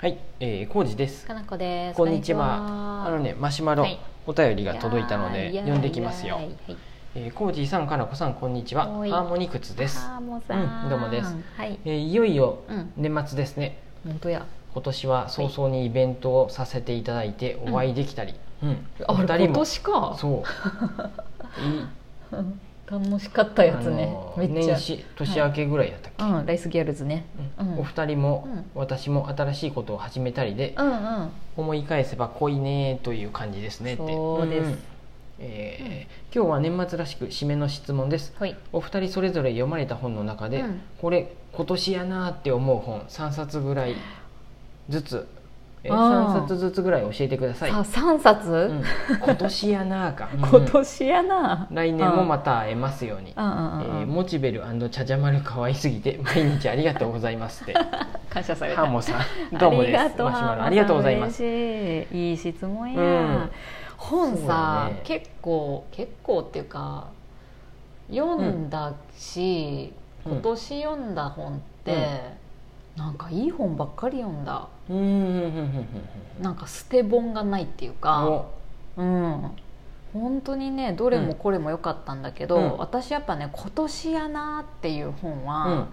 [0.00, 1.26] はい、えー、コウジです。
[1.26, 1.96] かなこです。
[1.96, 3.04] こんにちは。
[3.04, 3.98] あのね、マシュマロ、はい
[4.28, 6.54] お便りが届いたので読んできますよはい
[7.16, 8.84] えー、コウジさん、かなこさん、こんにちは。
[8.84, 10.06] ハーモニクツです。
[10.06, 11.80] うんどうもですはい。
[11.84, 13.80] えー、いよいようん年末ですね。
[14.04, 14.46] 本当や。
[14.72, 20.16] 今年は早々にイベントをさせていただいてお会いできたり、うん、おあれ今二人も年か。
[20.16, 20.32] そう。
[21.60, 22.60] いうん
[22.90, 24.04] 楽しかったやつね。
[24.04, 24.74] あのーめっちゃ。
[24.74, 26.24] 年始年明けぐらいだったっけ？
[26.24, 27.26] うん、ライスギャルズね。
[27.58, 31.30] うんうんお二人も、うん私も新しいことを始めたりで、うんうん。
[31.56, 34.78] 思い返せば濃いねという感じですねってそうですん
[35.40, 38.56] えー今日は年末らしく締めの質問ですはい。
[38.72, 43.94] お二人それぞれ読まれた本の中で、うんこれ今年やなって思う本3冊ぐらい
[44.88, 45.26] ずつ、
[45.84, 46.36] えー、あー。
[46.36, 48.84] 3冊ずつぐらい教えてください、さあ、三冊、うん。
[49.22, 50.40] 今年やなか、うん。
[50.46, 51.68] 今年やな。
[51.70, 54.08] 来年もまた会えますように、うえーうん。
[54.08, 57.74] モチベルチャジャマル可愛すぎて毎日ありがとうございますって。
[58.28, 58.82] 感謝された。
[58.82, 59.98] ハーモさんどうもです。
[59.98, 61.42] ありがとうマシュマロありがとうございます。
[61.42, 63.50] 嬉しいいい質問や、うん。
[63.96, 65.00] 本さ、だね。
[65.04, 67.06] 結構結構っていうか
[68.10, 69.92] 読んだし、
[70.24, 70.32] うん。
[70.32, 72.36] 今年読んだ本って、
[72.98, 74.68] なんかいい本ばっかり読んだ。
[74.90, 75.42] うんうんうんうん
[76.38, 78.26] うんなんか捨て本がないっていううんか。
[78.26, 78.50] お。
[78.96, 79.50] うん。
[80.12, 82.78] 本当にねどれもこれも良かったんだけど、うん。
[82.78, 85.86] 私やっぱね「今年やな」っていう本うんは、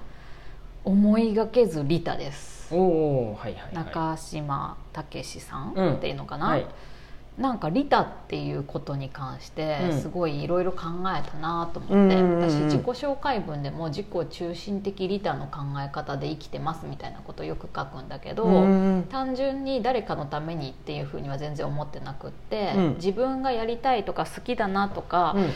[0.83, 2.73] 思いがけずリタです。
[2.73, 5.93] はいはいはい中島武史さんうん。
[5.95, 6.65] っていうのかな、はい
[7.37, 10.01] なんか利他っていうことに関してうん。
[10.01, 10.85] すごいいろいろ考
[11.17, 19.07] えたなと思って、うん私自己紹介文でも自己中心的利他の考え方で生きてますみたいなことをよく書くんだけど、うん。
[19.09, 22.95] 単純に誰かのためにっていうふうには全然思ってなくって、うん。
[22.95, 25.49] 自分がやりたいとか好きだなとか、うん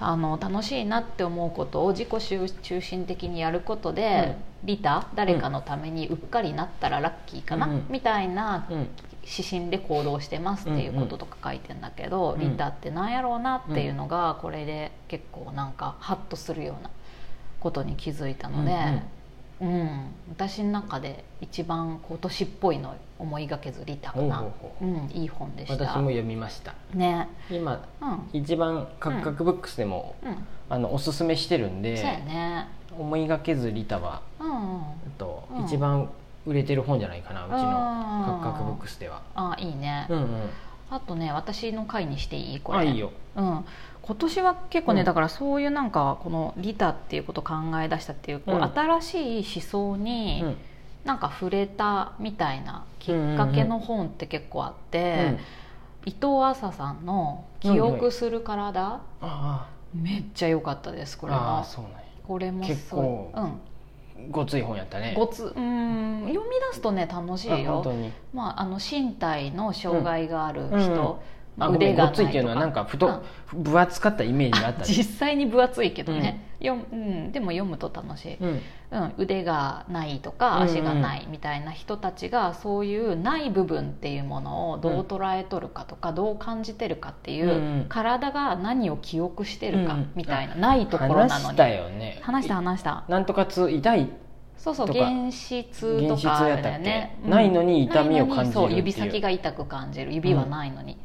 [0.00, 8.88] あの楽しいなって思うことを自己中心的にやることで、利他誰かのためにうっかりなったらラッキーかな、うんみたいなうん。
[9.24, 16.90] 指針で行動してますっていうこととか書いてんだけど、うん利他ってなんやろうなっていうのがこれで結構なんかハッとするような
[17.60, 19.02] ことに気づいたので、うん
[20.28, 25.84] 私の中で一番今年っぽいの思いがけず利他かなほうん、いい本でした。
[25.84, 26.74] 私も読みました。
[26.94, 27.28] ね。
[27.50, 28.28] 今うん。
[28.32, 30.36] 一番カクカクブックスでも、うん。
[30.68, 32.68] あのおすすめしてるんでそうやね。
[32.98, 34.82] 思いがけずリタは、うんうん。
[35.16, 35.64] とうん。
[35.64, 36.10] 一番
[36.44, 39.22] 売れてる本じゃないかなうちのカクカクブックスでは。
[39.34, 40.28] あいいね、うんうん
[40.94, 42.60] あとね私の回にしていい？
[42.60, 42.78] これ。
[42.78, 43.12] あいいよ。
[43.34, 43.64] うん、
[44.02, 45.06] 今年は結構ね、うん。
[45.06, 48.62] だからそういうなんかこの利他っていうことを考え出したっていうこう、うん。
[48.62, 50.56] 新しい思想にうん。
[51.04, 55.36] なんか触れたみたいなきっかけの本って結構あって、
[56.04, 61.98] 伊藤浅さんの「記憶する体」あめっちゃ良かったですこれああもあそうなんや。
[62.24, 63.60] これも結すごい構うん
[64.30, 65.14] ごつい本やったね。
[65.16, 67.84] ごつうん読み出すとね楽しいよ。
[68.32, 71.22] まあ、あの身体の障害がある人、
[71.58, 73.06] ああごめんごついっていうのはなんか太、
[73.52, 73.62] うん。
[73.62, 74.86] 分厚かったイメージがあったね。
[74.86, 78.60] 実際に分厚いけどね、読むうん、でも読むと楽しい、うん。
[78.90, 80.62] うん、腕がないとかうん。
[80.62, 87.50] うん足がないみたいな人たちがそういうない部分っていうものをどう捉えとるかとかどう感じてるかっていう、うん。
[87.50, 90.10] うん体が何を記憶してるかうん。
[90.14, 91.30] みたいな、ないところなのに。
[91.32, 92.18] 話したよね。
[92.22, 93.04] 話した話した。
[93.08, 94.08] なんとか痛痛い？
[94.56, 97.18] そうそう原始痛とかあれだよね。
[97.26, 100.14] ないのに痛みを感じる指先が痛く感じる。
[100.14, 100.96] 指はないのに、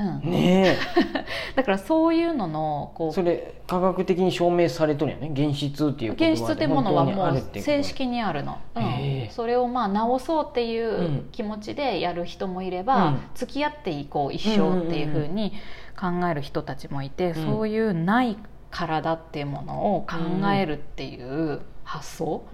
[0.00, 0.30] うん。
[0.30, 0.76] ね
[1.54, 5.30] だからそういうののこうえそれ科学的に証明されとるよね。
[5.36, 9.28] 原質っていう原質ってものはもう正正式にあるの、うん。
[9.30, 13.20] それをまあ直そうっていううん気持ちでやる人もいれば、うん。
[13.34, 15.52] 付き合っていこう一生っていうふうに
[15.98, 17.34] 考える人たちもいて、ん。
[17.34, 18.36] そういうない
[18.70, 20.16] 体っていうものを考
[20.52, 22.44] えるっていう発想、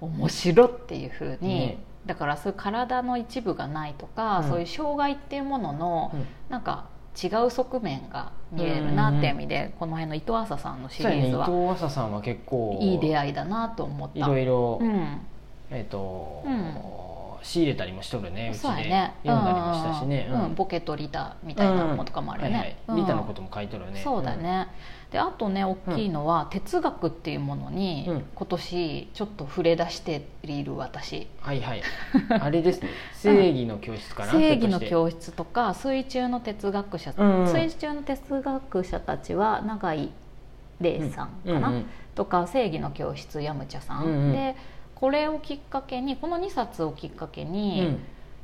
[0.00, 4.48] 面白っていうふうに、ねだからそういう体の一部がないとか、うん。
[4.48, 6.26] そういう障害っていうものの、うん。
[6.48, 6.86] なんか
[7.22, 14.18] 違う側面が見れるなっていう意味で、この辺の伊藤浅さんのシリーズは藤浅さんは結構いい出会いだなと思った。
[14.18, 15.20] いろいろうん、
[15.70, 16.74] えっとうん
[17.42, 18.68] 仕入れたりもしとるねうちで。
[18.68, 20.28] 読んだりもしたしね。
[20.30, 20.44] うん。
[20.44, 20.54] うん。
[20.54, 24.00] ボケとリタみたいなのとかもあるよね、リタのことも書いとるね。
[24.02, 24.68] そうだね、
[25.10, 28.24] であとね大きいのは、哲学っていうものに、うん。
[28.34, 31.26] 今年ちょっと触れ出している私。
[31.40, 31.82] はいはい。
[32.40, 32.88] あれですね。
[33.14, 37.12] 正義の教室かな正義の室教室とか水中の哲学者、
[37.46, 40.10] 水中の哲学者たちは永井
[40.80, 41.72] 玲さんかな、
[42.14, 44.32] とか正義の教室ヤムチャさん。
[44.32, 44.56] で
[45.00, 47.98] これをきっかけにこの2冊をきっかけに、うん。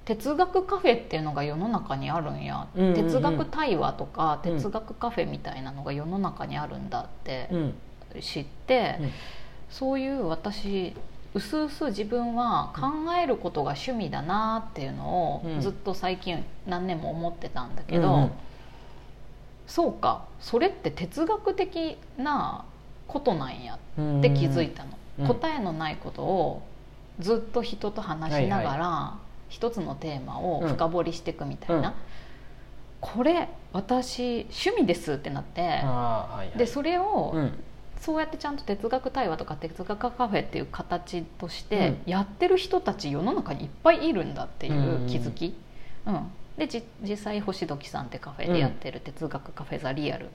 [0.06, 2.94] 哲学カフェっていうのが世の中にあるんや、うんうんうん。
[2.94, 4.56] 哲学対話とかうん。
[4.56, 7.74] 哲学カフェみたいなのが世の中にあるんだってうん。
[8.20, 9.10] 知って、うん。
[9.68, 10.94] そういう私
[11.34, 15.58] うすうす自分は考えることが趣味だなっていうのうん。
[15.58, 18.30] をずっと最近何年も思ってたんだけど、うんうん。
[19.66, 20.24] そうか。
[20.40, 22.64] それって哲学的な
[23.08, 23.78] ことなんやっ
[24.22, 26.62] て気づいたの、うん答えのないことを
[27.20, 29.14] ずっと人と話しながら、
[29.48, 31.94] 一つのテーマを深掘りしていくみたいな、うん。
[33.00, 36.58] これ私趣味ですってなって、あーはいはい。
[36.58, 37.52] でそれを、うん。
[37.98, 45.56] そうやってちゃんと哲学対話とか哲学カフェっていう形としてやってる人たち世の中にいっぱいいるんだっていう気づき、
[46.06, 46.30] うん。
[46.58, 50.28] でじ実際星時さんってカフェでやってる哲学カフェザリアル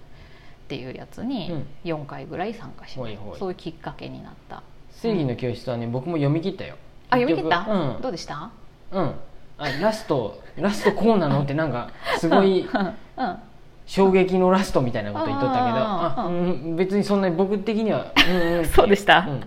[0.71, 1.68] っていうやつにうん。
[1.83, 3.39] 4回ぐらい参加しました、ほいほい。
[3.39, 4.63] そういうきっかけになった。
[4.91, 6.77] 正義の教室はね僕も読み切ったよ。
[7.09, 8.01] あ読み切った、うん。
[8.01, 8.51] どうでした？
[8.91, 9.15] うん。
[9.57, 11.41] あラストラストこうなの？
[11.41, 12.95] ってなんかすごいうん。
[13.18, 13.38] うん。
[13.85, 19.25] 衝撃のラストみたいなこと言っとったけどうん、別にそんなに僕的には、うんうん、 そうでした。
[19.27, 19.44] うん。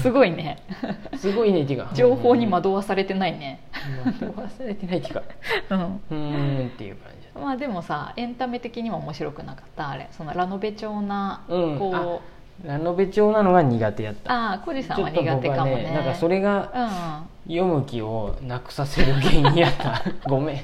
[0.00, 0.62] すごいね。
[1.18, 1.90] すごいねっていうか。
[1.92, 3.60] 情報にま惑わされてないね、
[4.02, 5.22] 忘れてないっていうか。
[5.70, 9.90] うん、うーんっていう感じまあでもさエンタメ的にも面白くなかった？
[9.90, 11.78] あれそのラノベ調なうん。
[11.78, 12.20] こ
[12.64, 14.32] う、ラノベ調なのが苦手やった。
[14.32, 15.72] ああ小路さんは苦手かもね。
[15.72, 17.38] はねなんかそれがうん。
[17.48, 20.02] 読む気をなくさせる原因やった。
[20.28, 20.58] ごめん。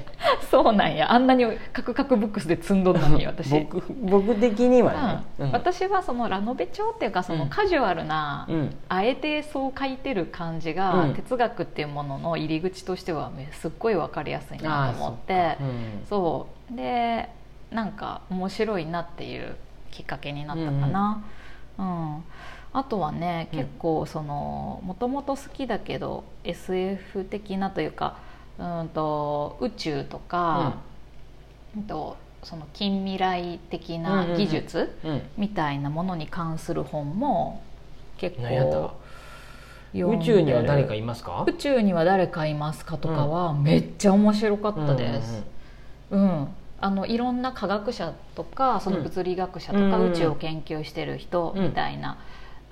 [0.51, 1.11] そうなんや。
[1.11, 1.43] あんなに
[1.73, 3.59] カクカクブックスで積んどんのに 私。
[3.61, 5.51] 僕僕的にはね、うん。
[5.51, 8.75] 私はそのラノベ調っていうかそのうんカジュアルな、うん。
[8.87, 11.13] あえてそう書いてる感じが、うん。
[11.15, 15.57] 哲学っていうものの入り口としてはねすっごい分かりやすいなと思って。
[15.59, 16.05] うん。
[16.07, 17.29] そうで
[17.71, 19.55] なんか面白いなっていう
[19.91, 21.23] きっかけになったかな、
[21.77, 22.23] うん。
[22.73, 23.59] あとはねうん。
[23.59, 28.17] 結構そのもともと好きだけど SF 的なというか
[28.57, 30.77] うんと宇宙とか、
[31.75, 31.83] うん。
[31.83, 35.21] とその近未来的な技術うん。
[35.37, 37.61] みたいなものに関する本も
[38.17, 38.43] 結構
[39.93, 40.17] 読んで。
[40.17, 41.45] 宇宙には誰かいますか？
[41.47, 45.43] 宇宙には誰かいますかとかはめっちゃ面白かったです。
[46.11, 46.47] うん。
[46.81, 50.11] あのいろんな科学者とかその物理学者とかうん。
[50.11, 52.17] 宇宙を研究してる人みたいな、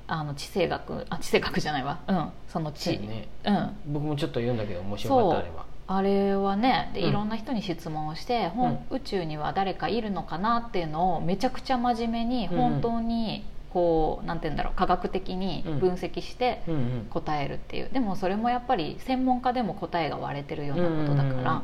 [0.07, 3.27] あの地政学あ地政学じゃないわ、うん、その地、ね。
[3.45, 5.65] うん、僕もちょっと読んだけど面白かったあれは。
[5.85, 7.09] あれはねでうん。
[7.09, 8.85] いろんな人に質問をして、ほん。
[8.91, 12.57] 宇宙には誰かいるのかなっていうのをめちゃくちゃ真面目にうん。
[12.57, 16.61] 本当にこうなんて言うんだろう科学的に分析して
[17.09, 17.89] 答えるっていう。
[17.91, 21.63] でもそれもやっぱり専門家でも答えが割れてるようなことだから、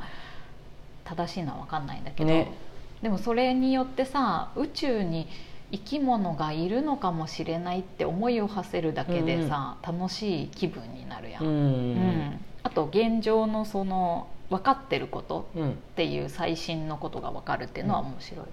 [1.10, 2.52] 正しいのは分かんないんだけど、ね。
[3.02, 5.28] でもそれによってさ宇宙に
[5.72, 11.44] 生き物がいるのかもしれないって思いを馳せるだけでさ、楽しい気分になるやん。
[11.44, 11.56] うんう
[11.94, 15.70] んあと現状のその分かってることうん。
[15.72, 18.52] っていう最新のことが分かるっていうのは面白いね。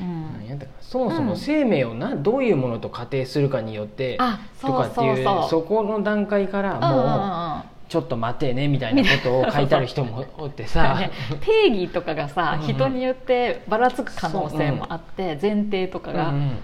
[0.00, 0.32] うん。
[0.38, 0.78] 何やったかな。
[0.80, 1.36] そもそうもん。
[1.36, 10.94] 生命をなどういうものと仮定するかによってあとかっていうそうそうそこの段階からうんうんうんもうちょっと待てねみたいなことを書いてある人もおってさ。
[11.00, 11.10] ね。
[11.40, 12.60] 定義とかがさ、うん。
[12.60, 16.58] うん人によってばらつく可能性もあって、前提とかが、うんうん。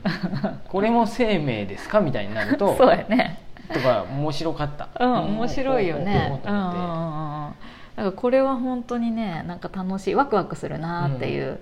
[0.69, 3.41] これも生命ですかみたいになるとそうやね。
[3.75, 4.89] とか面白かった。
[5.01, 6.29] うん面白いよね。
[6.29, 6.43] ほうん
[7.97, 11.59] だからこれは本当にねなんか楽しいワクワクするなっていう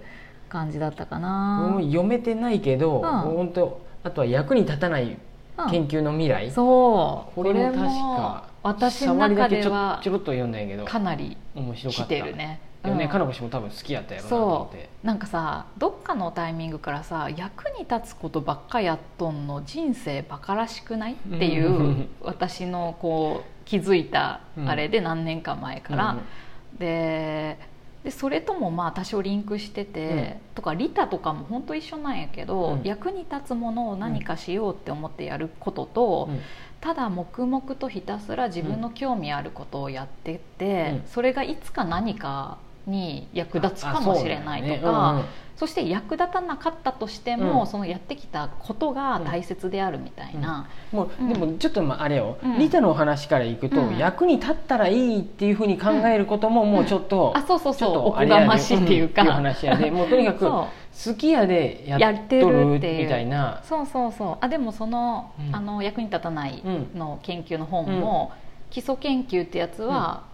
[0.51, 5.17] 感じだったかな、もう読めてないけどん本当あとは役に立たない
[5.57, 12.07] うん研究の未来そうこれも確か私の触りだけちょ中ではちょろっと読んだんやけどかなり来面白かった。
[12.09, 12.61] てるね。
[12.83, 13.11] 米うん。
[13.11, 15.07] かなこ氏も多分好きやったやろうなと思っそてう。
[15.07, 22.09] なんかさどっかのタイミングからさ役に立つことばっかやっとんの人生バカらしくないっていううん。
[22.23, 26.17] 私のこう気づいたあれで何年か前から、
[26.79, 27.59] で
[28.03, 32.83] でそれともまあ多少リンクしてて、とか利他とかも本当一緒なんやけど、うん。
[32.83, 36.41] 役に立つものを何かしようって思ってやることと、うん
[36.85, 41.09] ただ黙々とひたすら自分の興味あることをやってって、うん。
[41.09, 45.25] それがいつか何かに役立つかもしれないとかあ
[45.57, 47.67] そして役立たなかったとしても、うん。
[47.67, 50.99] そのやってきたことが大切であるみたいな、うん。
[50.99, 51.33] もううん。
[51.33, 52.59] でもちょっとまああれよ、うん。
[52.59, 53.97] リタのお話からいくと、うん。
[53.97, 57.99] 役に立ったらいいっていうふうに考えることももうちょっと、あそうそうそう。
[57.99, 59.91] おこがましいっていうか、う話やで。
[59.93, 60.69] もうとにかくそ
[61.13, 63.61] 好きやでやってとるるっていうみたいな。
[63.65, 63.67] う。
[63.67, 64.37] そうそうそう。
[64.41, 65.55] あでもその,、うん。
[65.55, 68.33] あの役に立たないうんの研究の本も、
[68.71, 70.25] 基礎研究ってやつは、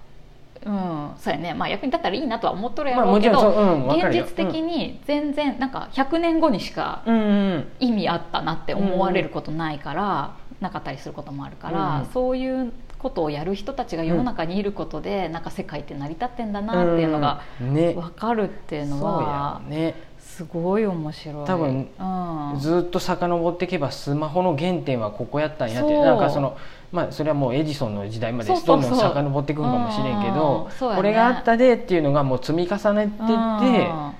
[0.65, 1.11] うん。
[1.17, 7.23] そうやね、まあ、役に立ったらいいなとは思っとるやまあろうけど、もちろんそう、うん、現実的に全然なんか100年後にしかうんうん。
[7.23, 19.95] うん意味あったなって思われることないから、なかったりすることもあるから、うんそういうことをやる人たちが世の中にいることで、なんか世界って成り立ってんだなっていうのが分かるっていうのはやね
[20.37, 21.47] すごい面白い。
[21.47, 25.99] 多分うん、ずっと遡っていけばスマホの原点はここやったんやって。
[26.01, 26.57] なんかその
[26.93, 33.29] まあそれはもうエジソンの時代までどんどん遡っていくんかもしれんけどこれがあったでっていうのがもう積み重ねていっ
[33.61, 34.13] てうん。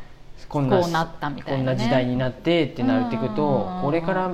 [0.49, 1.77] こんなこうなったみたいなね。
[1.77, 4.33] こんな時代になってってなっていくとうんこれから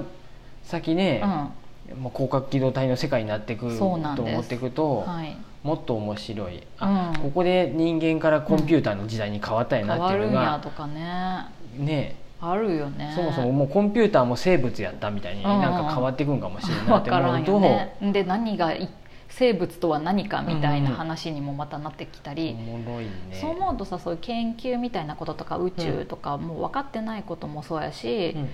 [0.65, 2.03] 先ねうん。
[2.03, 6.63] もう広角機動隊の世界になっていくと思っていくとはい、もっと面白い。
[6.79, 7.23] あうん。
[7.23, 11.47] ここで人間からコンピューターの時代に変わったんやなっていうのがやとかね
[11.79, 12.17] ね。
[12.41, 13.13] あるよね。
[13.15, 15.61] そもそももうコンピューターも生物やったみたいにうんうん。
[15.63, 18.13] なんか変わっていくんかもしれんなっ分からんて思うとよね。
[18.13, 18.89] で何がい
[19.29, 23.11] 生物とは何かみたいな話にもまたなってきたり、おもろいね。
[23.41, 28.49] そう思うとさそういう研究みたいなこととか宇宙とかもう分かってないこともそうやし、うん。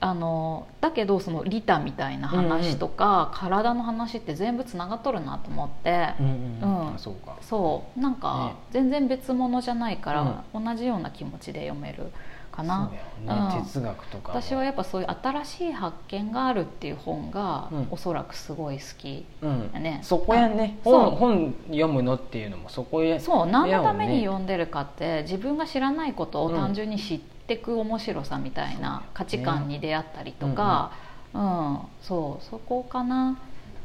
[0.00, 6.94] あのだけどその利他みたいな話とか、体の話って全部つながっとるなと思って、うんうんうん。
[6.94, 7.36] あそうか。
[7.40, 8.00] そう。
[8.00, 8.56] なんかね。
[8.70, 12.12] 全然別物じゃないから、同じような気持ちで読める
[12.54, 12.88] かな。
[12.88, 13.02] ね。
[13.26, 13.62] うん。
[13.64, 17.88] 哲学とかも私はやっぱそういう新しい発見があるっていう本が、うん。
[17.90, 19.70] おそらくすごい好きうん。
[19.72, 20.00] やね。
[20.02, 23.46] そこやんね本本読むのっていうのもそこへそう。
[23.46, 30.92] 何のためにや読んでるかって自分が知らないことを単純に知ってく面白さみたいな価値観に出会ったりとか、
[31.32, 32.44] うんそう。
[32.44, 33.36] そこかな、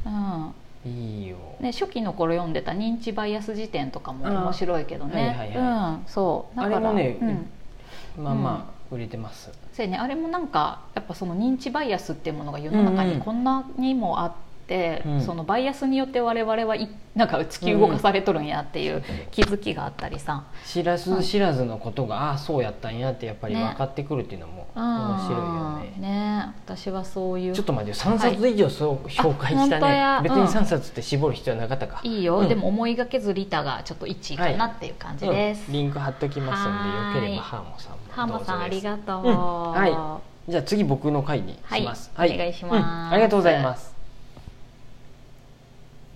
[0.06, 0.54] うん。
[0.84, 1.36] いいよ。
[1.60, 6.56] ね、初期の頃読んでた認知バイアス辞典とかも面白いけどね、はいはいはうん、そう。
[6.56, 7.50] だからあれもねうん
[8.22, 9.50] まあまあ売れてます。
[9.72, 14.49] そうやね、あれもなんかやっぱその認知バイアスっていうものが世の中にこんなにもあって、
[15.04, 15.20] うん。
[15.20, 23.64] そのバイアスによって我々はいなんか突き動かされとるんやっていう気づきがあったりさ、知らず知らずのことがああそうやったんやってやっぱりね。
[23.64, 26.08] 分かってくるっていうのもうん面白いよね。
[26.08, 26.54] ね。
[26.64, 27.52] 私はそういう。
[27.52, 28.12] ちょっと待ってよ。
[28.12, 30.20] 3冊以上そう紹介したあ本当や。
[30.22, 32.00] ね別にうん3冊って絞る必要なかったか。
[32.04, 32.48] いいよ、うん。
[32.48, 35.74] でも思いがけずリタがちょっと1位かなっていう感じです、うん。
[35.74, 39.36] リンク貼っときますんでよければハーモさんもハーモさんありがとう、うん。
[39.36, 42.10] はじゃあ次僕の回にします。
[42.14, 42.34] はい。
[42.34, 42.76] お願いします。
[42.76, 42.84] うん。
[42.84, 43.99] ありがとうございます